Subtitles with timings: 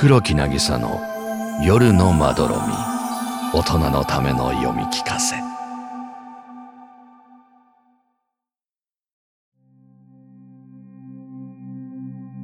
[0.00, 1.00] 黒木渚の
[1.60, 2.62] 夜のまどろみ。
[3.52, 5.34] 大人のための読み聞かせ。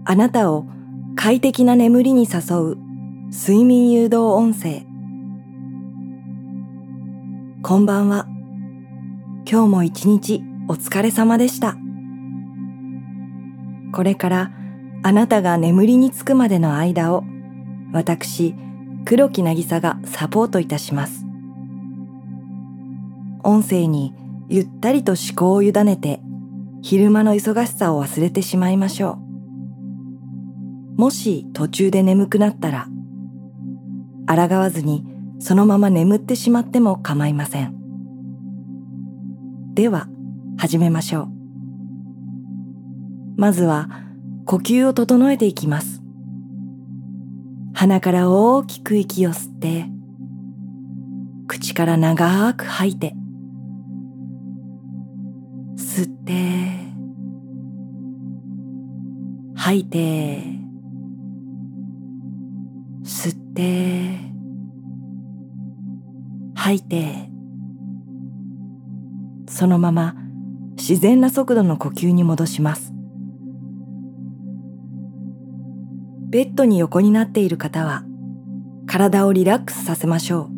[0.05, 0.67] あなたを
[1.15, 2.77] 快適な眠りに誘う
[3.31, 4.85] 睡眠誘導音声。
[7.63, 8.27] こんばんは。
[9.49, 11.77] 今日も一日お疲れ様でした。
[13.93, 14.51] これから
[15.05, 17.23] あなたが眠りにつくまでの間を
[17.95, 18.57] 私
[19.05, 21.25] 黒木渚がサポートいたします。
[23.45, 24.13] 音声に
[24.49, 26.21] ゆったりと思考を委ねて
[26.83, 29.21] 昼間の忙しさを忘れてしまいましょ
[30.97, 31.01] う。
[31.01, 32.89] もし途中で眠くなったら
[34.27, 35.07] 抗わずに
[35.39, 37.77] そのまま眠ってしまっても構いません。
[39.75, 40.09] では
[40.59, 41.29] 始めましょう。
[43.37, 43.89] まずは
[44.47, 46.04] 呼吸を整えていきます。
[47.77, 49.87] 鼻から大きく息を吸って、
[51.49, 53.17] 口から長く吐いて、
[55.77, 56.33] 吸って、
[59.57, 60.45] 吐いて、
[63.03, 64.21] 吸って、
[66.55, 67.29] 吐いて、
[69.49, 70.15] そのまま
[70.77, 72.93] 自然な速度の呼吸に戻します。
[76.35, 78.03] ベッドに横になっている方は
[78.89, 80.51] 体をリラックスさせましょ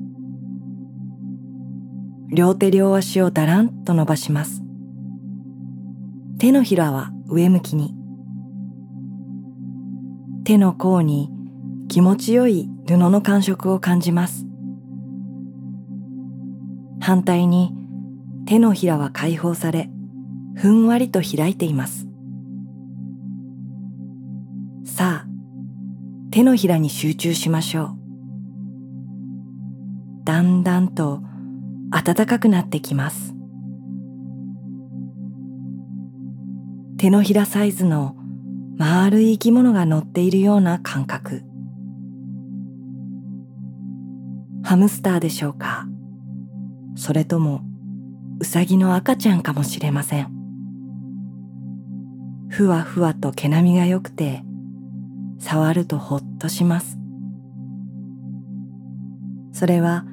[2.30, 2.34] う。
[2.34, 4.62] 両手両足をだらんと伸ばします。
[6.38, 7.94] 手のひらは上向きに。
[10.44, 11.28] 手の甲に
[11.88, 14.46] 気持ちよい布の感触を感じます。
[17.02, 17.74] 反対に
[18.46, 19.90] 手のひらは解放され
[20.54, 22.08] ふんわりと開いています。
[26.36, 27.96] 手のひらに集中しましょう。
[30.24, 31.22] だんだんと
[31.90, 33.34] 暖かくなってきます。
[36.98, 38.16] 手のひらサイズの
[38.76, 41.42] 丸い生き物が乗っているような感覚。
[44.62, 45.86] ハムスターでしょうか？
[46.96, 47.62] それとも
[48.40, 50.28] ウサギの赤ちゃんかもしれません。
[52.50, 54.42] ふわふわと毛並みが良くて
[55.38, 56.98] 触るとほっとします。
[59.52, 60.04] それは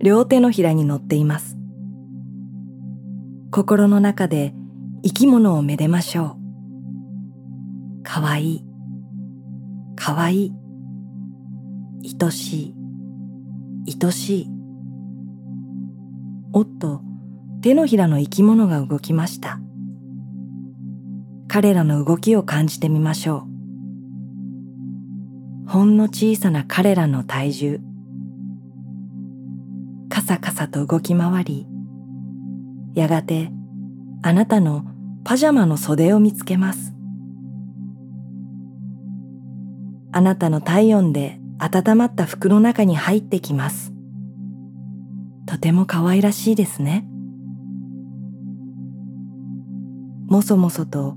[0.00, 1.56] 両手のひらに乗っています。
[3.50, 4.54] 心の中で
[5.04, 6.36] 生き物をめでましょ
[8.00, 8.02] う。
[8.02, 8.64] かわいい
[9.94, 10.52] かわいい
[12.02, 12.74] 愛し
[13.86, 14.48] い愛しい。
[16.52, 17.02] おっと
[17.62, 19.60] 手のひらの生き物が動きました。
[21.46, 23.51] 彼らの動きを感じてみましょう。
[25.66, 27.80] ほんの小さな彼らの体重。
[30.08, 31.66] カサカサと動き回り
[32.94, 33.50] やがて
[34.22, 34.84] あなたの
[35.24, 36.92] パジャマの袖を見つけます。
[40.12, 43.92] あなたの体温で温まった服の中に入ってきます。
[45.46, 47.06] とても可愛らしいですね。
[50.26, 51.16] もそもそと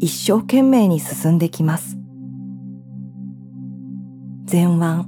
[0.00, 1.98] 一生懸命に進んできます。
[4.50, 5.04] 前腕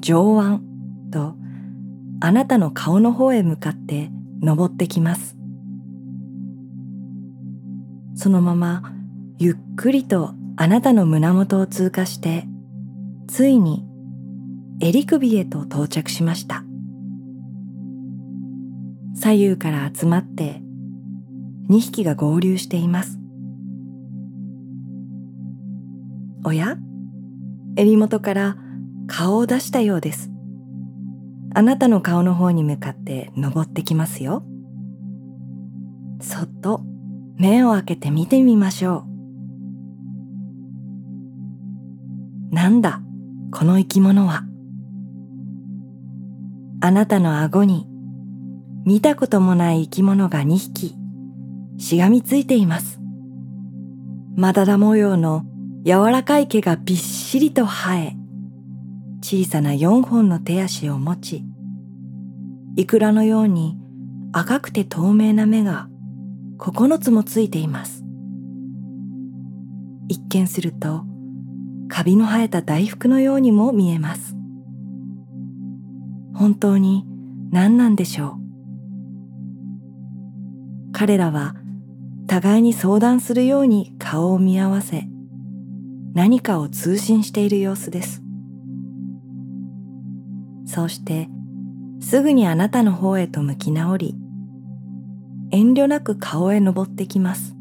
[0.00, 0.60] 上腕
[1.10, 1.34] と
[2.20, 4.10] あなたの顔の方へ向かって
[4.40, 5.36] 登ってきます。
[8.14, 8.82] そのまま
[9.38, 12.46] ゆっくりとあなたの胸元を通過して
[13.26, 13.84] ついに
[14.80, 16.64] 襟首へと到着しました。
[19.14, 20.62] 左右から集まって
[21.68, 23.18] 2匹が合流しています。
[26.44, 26.76] おや？
[27.76, 28.56] 襟元から
[29.06, 30.30] 顔を出したようです。
[31.54, 34.44] あなたの顔の方に向かって登ってきますよ。
[36.20, 36.82] そっと
[37.36, 39.04] 目を開けて見てみましょ
[42.50, 42.54] う。
[42.54, 43.00] なんだ、
[43.52, 44.44] この生き物は。
[46.82, 47.86] あなたの顎に
[48.84, 50.94] 見たこともない生き物が2匹
[51.78, 53.00] しがみついています。
[54.36, 55.44] まだら模様の
[55.84, 58.16] 柔らかい毛がびっしりと生え、
[59.22, 61.44] 小さな四本の手足を持ち、
[62.76, 63.78] イクラのように
[64.32, 65.88] 赤くて透明な目が
[66.58, 68.04] 九つもついています。
[70.08, 71.04] 一見すると、
[71.88, 74.36] カビの生えた大福のようにも見えます。
[76.34, 77.06] 本当に
[77.50, 78.40] 何なんでしょう。
[80.92, 81.54] 彼らは
[82.26, 85.09] 互いに相談するように顔を見合わせ、
[86.14, 88.22] 何かを通信している様子です。
[90.66, 91.28] そうして
[92.00, 94.14] すぐにあなたの方へと向き直り
[95.50, 97.56] 遠慮なく顔へ登ってきます。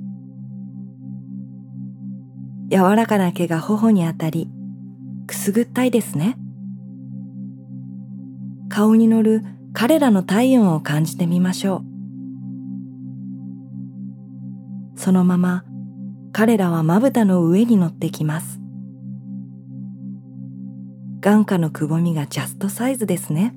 [2.69, 4.49] 柔らかな毛が頬に当たり
[5.25, 6.37] くすぐったいですね。
[8.69, 9.43] 顔に乗る
[9.73, 11.83] 彼らの体温を感じてみましょ
[14.95, 14.99] う。
[14.99, 15.63] そのまま
[16.31, 18.59] 彼らはまぶたの上に乗ってきます。
[21.21, 23.55] 眼下のくぼみがジャストサイズですね。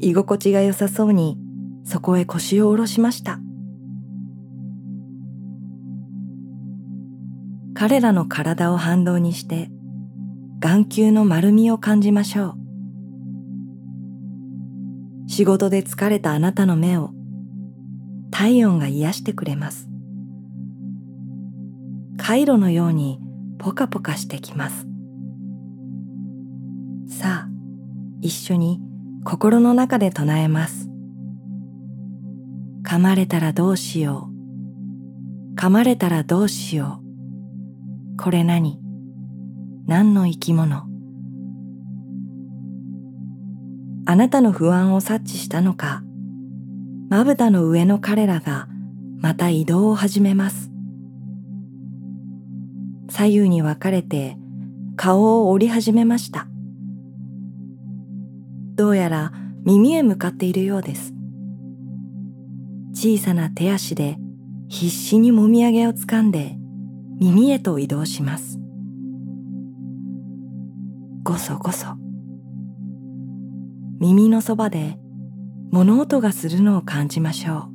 [0.00, 1.38] 居心地が良さそうに
[1.84, 3.40] そこへ腰を下ろしました。
[7.74, 9.70] 彼らの体を反動にして
[10.58, 12.54] 眼球の丸みを感じましょう。
[15.28, 17.10] 仕事で疲れたあなたの目を
[18.32, 19.88] 体温が癒してくれます。
[22.30, 23.18] 回路のように
[23.58, 24.86] ポカポカしてきます。
[27.08, 27.48] さあ
[28.20, 28.82] 一緒に
[29.24, 30.90] 心の中で唱えます。
[32.82, 35.54] 噛まれたらどうしよう。
[35.54, 37.00] 噛まれたらどうしよ
[38.12, 38.18] う。
[38.22, 38.78] これ何？
[39.86, 40.84] 何の生き物？
[44.04, 46.02] あなたの不安を察知したのか？
[47.08, 48.68] まぶたの上の彼らが
[49.16, 50.67] また移動を始めます。
[53.08, 54.36] 左右に分かれて
[54.96, 56.48] 顔を折り始めました。
[58.74, 59.32] どうやら
[59.64, 61.14] 耳へ向かっているようです。
[62.92, 64.18] 小さな手足で
[64.68, 66.56] 必死にもみあげをつかんで
[67.20, 68.58] 耳へと移動します。
[71.22, 71.86] ごそごそ。
[74.00, 74.98] 耳のそばで
[75.70, 77.68] 物音がするのを感じましょう。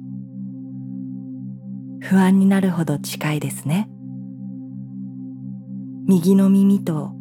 [2.02, 3.90] 不安になるほど近いですね。
[6.06, 7.14] 右の耳と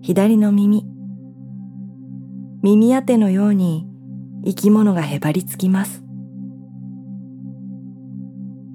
[0.00, 0.86] 左の耳。
[2.62, 3.84] 耳当てのように
[4.44, 6.04] 生き物がへばりつきます。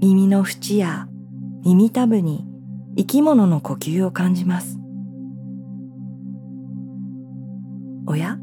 [0.01, 1.07] 耳の縁や
[1.63, 2.45] 耳たぶに
[2.97, 4.77] 生き物の呼吸を感じます。
[8.05, 8.37] おや？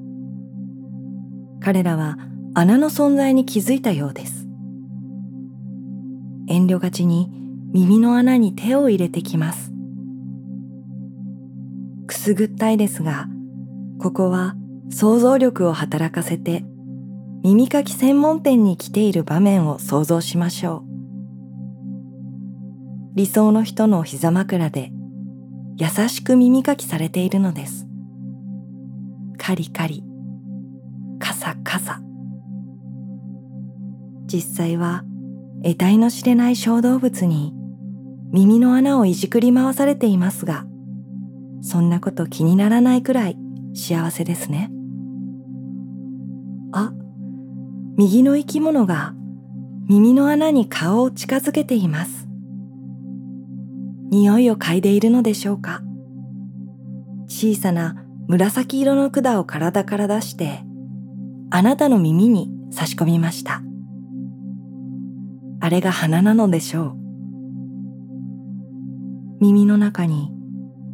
[1.61, 2.17] 彼らは
[2.55, 4.49] 穴の存在に気づいたようです。
[6.47, 7.31] 遠慮がちに
[7.75, 9.75] 耳の穴に手を入れてきます。
[12.29, 13.27] すぐったいですが
[13.99, 14.55] ここは
[14.91, 16.63] 想像力を働かせて
[17.43, 20.89] 耳かき専門店に来ている場面を想像しましょう。
[23.15, 24.93] 理想の人の膝枕で
[25.79, 27.87] 優しく耳かきされているのです。
[29.39, 30.05] カリカリ。
[31.19, 32.03] カサカサ。
[34.27, 35.03] 実際は
[35.63, 37.55] 得体の知れない小動物に
[38.35, 40.67] 耳の穴をいじくり回されていますが
[41.61, 43.37] そんなこと気にならないくらい
[43.75, 44.71] 幸せですね。
[46.73, 46.93] あ
[47.97, 49.15] 右の生き物が
[49.89, 52.29] 耳の穴に顔を近づけています。
[54.11, 55.83] 匂いを嗅いでいるのでしょうか。
[57.27, 60.61] 小さな紫色の管を体から出して
[61.51, 63.63] あなたの耳に差し込みました。
[65.61, 66.95] あれが鼻なのでしょう。
[69.41, 70.33] 耳の中に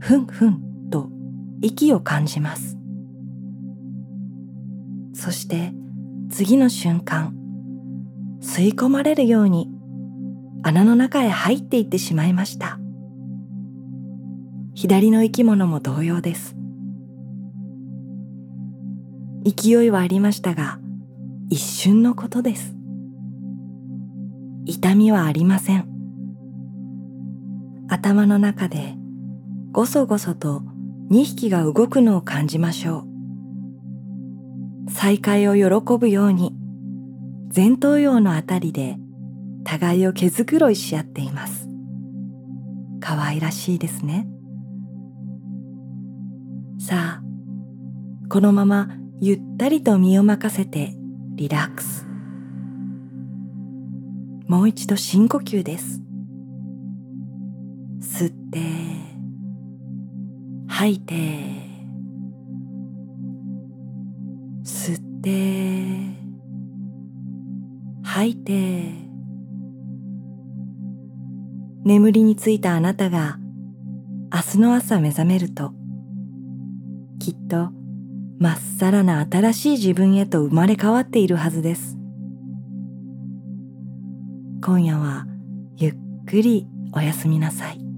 [0.04, 1.08] ふんふんと
[1.62, 2.76] 息を感じます。
[5.14, 5.72] そして
[6.28, 7.34] 次の瞬間
[8.42, 9.70] 吸い込まれるように
[10.62, 12.78] 穴の中へ入っていってしまいました。
[14.74, 16.54] 左の生き物も同様です。
[19.42, 20.80] 勢いはありましたが
[21.48, 22.76] 一瞬のことです。
[24.66, 25.88] 痛みはありません。
[27.88, 28.98] 頭の中で
[29.74, 30.62] ごそごそと
[31.10, 33.08] 2匹が動くのを感じましょ
[34.86, 34.90] う。
[34.92, 36.54] 再会を喜ぶように
[37.52, 38.98] 前頭葉のあたりで
[39.64, 41.68] 互いを毛づくろいし合っています。
[43.00, 44.28] 可愛らしいですね。
[46.78, 47.22] さあ
[48.28, 48.90] このまま
[49.20, 50.94] ゆったりと身を任せて
[51.34, 52.06] リラックス。
[54.46, 56.00] もう一度深呼吸です。
[58.00, 58.83] 吸って
[60.84, 61.14] 吐いて
[64.62, 65.30] 吸って
[68.02, 68.92] 吐いて
[71.86, 73.38] 眠りについたあなたが
[74.30, 75.72] 明日の朝目覚めると
[77.18, 77.70] きっと
[78.38, 81.96] まっさらな新しい自分へと生まれ変わっているはずです。
[84.62, 85.24] 今夜は
[85.78, 85.94] ゆっ
[86.26, 87.93] くりおやすみなさい。